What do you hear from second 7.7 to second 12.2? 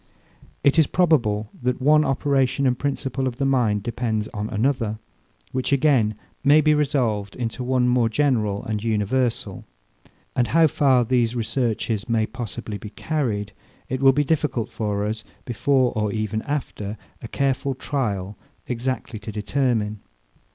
more general and universal: And how far these researches